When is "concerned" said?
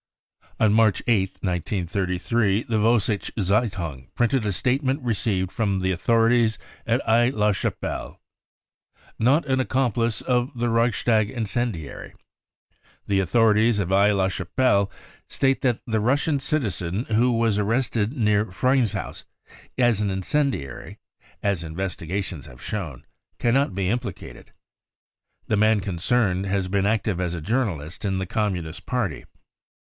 25.79-26.47